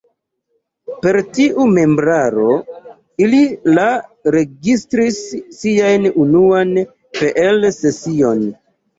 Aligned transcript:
Per 1.01 1.17
tiu 1.37 1.65
membraro 1.73 2.53
ili 3.25 3.41
la 3.77 3.83
registris 4.35 5.19
sian 5.57 6.07
unuan 6.23 6.73
Peel-sesion. 7.19 8.43